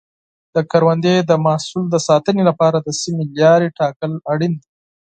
د 0.55 0.57
کروندې 0.71 1.15
د 1.29 1.31
محصول 1.45 1.85
د 1.91 1.95
ساتنې 2.07 2.43
لپاره 2.49 2.77
د 2.81 2.89
سمې 3.01 3.25
لارې 3.39 3.67
ټاکل 3.79 4.11
اړین 4.31 4.53
دي. 4.61 4.67